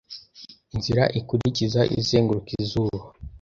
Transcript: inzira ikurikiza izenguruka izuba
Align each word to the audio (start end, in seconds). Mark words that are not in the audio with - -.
inzira 0.73 1.03
ikurikiza 1.19 1.81
izenguruka 1.99 2.49
izuba 2.61 3.01